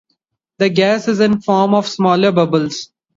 The 0.57 0.69
gas 0.69 1.07
is 1.07 1.19
in 1.19 1.33
the 1.33 1.41
form 1.41 1.75
of 1.75 1.85
smaller 1.87 2.31
bubbles. 2.31 2.89